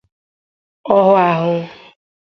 [0.95, 1.53] ọ hụ ahụ.